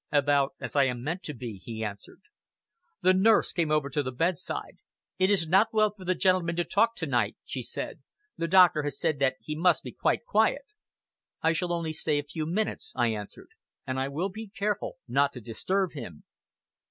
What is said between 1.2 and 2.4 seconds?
to be," he answered.